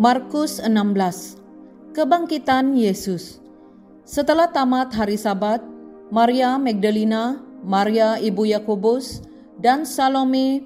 [0.00, 3.36] Markus 16 Kebangkitan Yesus
[4.08, 5.60] Setelah tamat hari sabat,
[6.08, 9.20] Maria Magdalena, Maria ibu Yakobus,
[9.60, 10.64] dan Salome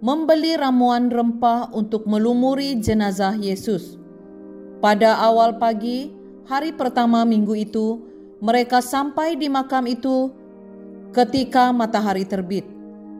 [0.00, 4.00] membeli ramuan rempah untuk melumuri jenazah Yesus.
[4.80, 6.08] Pada awal pagi,
[6.48, 8.00] hari pertama minggu itu,
[8.40, 10.32] mereka sampai di makam itu
[11.12, 12.64] ketika matahari terbit.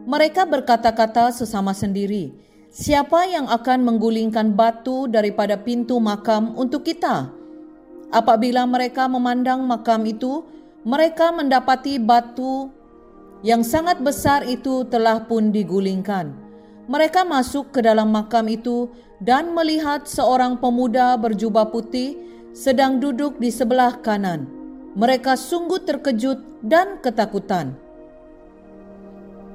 [0.09, 2.33] Mereka berkata-kata sesama sendiri,
[2.71, 7.29] "Siapa yang akan menggulingkan batu daripada pintu makam untuk kita?"
[8.11, 10.43] Apabila mereka memandang makam itu,
[10.87, 12.71] mereka mendapati batu
[13.43, 16.33] yang sangat besar itu telah pun digulingkan.
[16.91, 22.17] Mereka masuk ke dalam makam itu dan melihat seorang pemuda berjubah putih
[22.51, 24.49] sedang duduk di sebelah kanan.
[24.97, 27.79] Mereka sungguh terkejut dan ketakutan.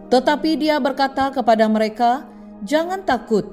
[0.09, 2.25] Tetapi dia berkata kepada mereka,
[2.65, 3.45] "Jangan takut.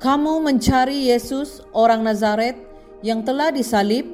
[0.00, 2.56] Kamu mencari Yesus, orang Nazaret
[3.04, 4.08] yang telah disalib.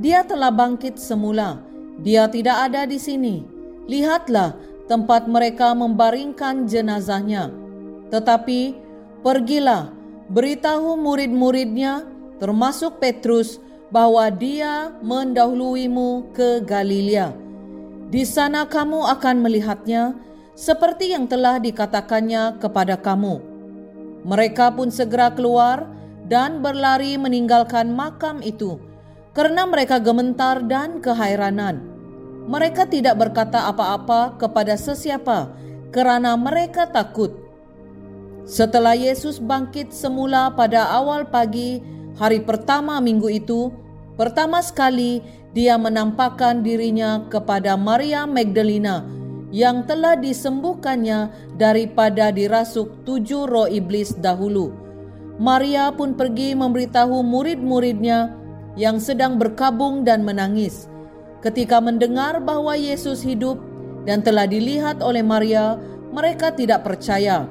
[0.00, 1.60] Dia telah bangkit semula.
[2.00, 3.44] Dia tidak ada di sini.
[3.88, 4.56] Lihatlah
[4.88, 7.52] tempat mereka membaringkan jenazahnya.
[8.08, 8.76] Tetapi
[9.20, 9.92] pergilah,
[10.32, 12.08] beritahu murid-muridnya,
[12.40, 13.60] termasuk Petrus,
[13.92, 17.36] bahwa dia mendahuluimu ke Galilea.
[18.08, 20.16] Di sana kamu akan melihatnya."
[20.52, 23.51] seperti yang telah dikatakannya kepada kamu.
[24.22, 25.90] Mereka pun segera keluar
[26.30, 28.78] dan berlari meninggalkan makam itu
[29.32, 31.82] karena mereka gementar dan kehairanan.
[32.46, 35.50] Mereka tidak berkata apa-apa kepada sesiapa
[35.94, 37.30] kerana mereka takut.
[38.42, 41.78] Setelah Yesus bangkit semula pada awal pagi
[42.18, 43.70] hari pertama minggu itu,
[44.18, 45.22] pertama sekali
[45.54, 49.06] dia menampakkan dirinya kepada Maria Magdalena,
[49.52, 51.28] yang telah disembuhkannya
[51.60, 54.72] daripada dirasuk tujuh roh iblis dahulu.
[55.36, 58.32] Maria pun pergi memberitahu murid-muridnya
[58.80, 60.88] yang sedang berkabung dan menangis.
[61.44, 63.60] Ketika mendengar bahwa Yesus hidup
[64.08, 65.76] dan telah dilihat oleh Maria,
[66.08, 67.44] mereka tidak percaya.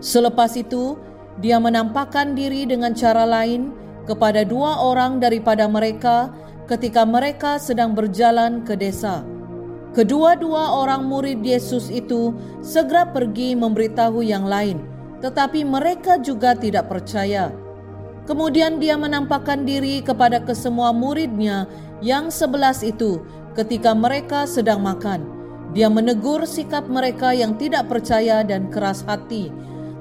[0.00, 0.96] Selepas itu,
[1.40, 3.72] dia menampakkan diri dengan cara lain
[4.08, 6.32] kepada dua orang daripada mereka
[6.64, 9.35] ketika mereka sedang berjalan ke desa.
[9.96, 14.84] Kedua-dua orang murid Yesus itu segera pergi memberitahu yang lain,
[15.24, 17.48] tetapi mereka juga tidak percaya.
[18.28, 21.64] Kemudian dia menampakkan diri kepada kesemua muridnya
[22.04, 23.24] yang sebelas itu
[23.56, 25.32] ketika mereka sedang makan.
[25.72, 29.48] Dia menegur sikap mereka yang tidak percaya dan keras hati,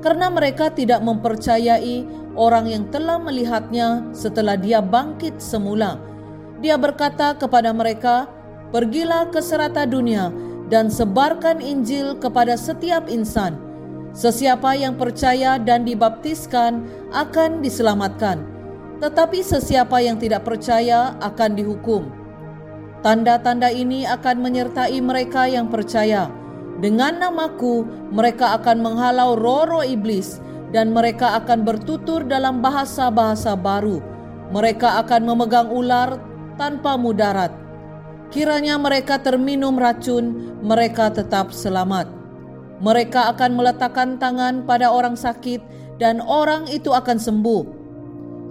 [0.04, 2.04] karena mereka tidak mempercayai
[2.36, 6.04] orang yang telah melihatnya setelah dia bangkit semula.
[6.60, 8.35] Dia berkata kepada mereka,
[8.76, 10.36] Pergilah ke serata dunia
[10.68, 13.56] dan sebarkan Injil kepada setiap insan.
[14.12, 16.84] Sesiapa yang percaya dan dibaptiskan
[17.16, 18.44] akan diselamatkan,
[19.00, 22.12] tetapi sesiapa yang tidak percaya akan dihukum.
[23.00, 26.28] Tanda-tanda ini akan menyertai mereka yang percaya.
[26.84, 30.44] Dengan namaku, mereka akan menghalau roh-roh iblis
[30.76, 34.04] dan mereka akan bertutur dalam bahasa-bahasa baru.
[34.52, 36.20] Mereka akan memegang ular
[36.60, 37.65] tanpa mudarat
[38.34, 42.10] Kiranya mereka terminum racun, mereka tetap selamat.
[42.82, 45.62] Mereka akan meletakkan tangan pada orang sakit,
[46.02, 47.64] dan orang itu akan sembuh.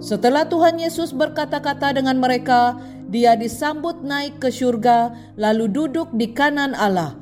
[0.01, 2.75] Setelah Tuhan Yesus berkata-kata dengan mereka,
[3.05, 7.13] Dia disambut naik ke surga, lalu duduk di kanan Allah.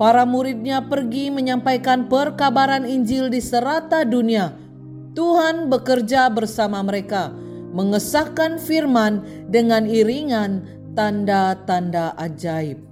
[0.00, 4.56] Para muridnya pergi menyampaikan perkabaran Injil di serata dunia.
[5.12, 7.36] Tuhan bekerja bersama mereka,
[7.76, 9.20] mengesahkan firman
[9.52, 12.89] dengan iringan tanda-tanda ajaib.